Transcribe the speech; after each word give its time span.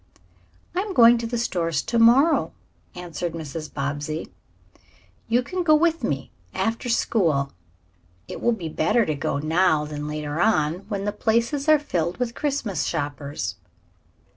"I 0.73 0.79
am 0.79 0.95
going 0.95 1.19
to 1.19 1.27
the 1.27 1.37
stores 1.37 1.83
to 1.83 1.99
morrow," 1.99 2.53
answered 2.95 3.33
Mrs. 3.33 3.71
Bobbsey. 3.71 4.33
"You 5.27 5.43
can 5.43 5.61
go 5.61 5.75
with 5.75 6.03
me, 6.03 6.31
after 6.55 6.89
school. 6.89 7.51
It 8.27 8.41
will 8.41 8.51
be 8.51 8.67
better 8.67 9.05
to 9.05 9.13
go 9.13 9.37
now 9.37 9.85
than 9.85 10.07
later 10.07 10.41
on, 10.41 10.79
when 10.89 11.05
the 11.05 11.11
places 11.11 11.69
are 11.69 11.77
filled 11.77 12.17
with 12.17 12.33
Christmas 12.33 12.87
shoppers." 12.87 13.57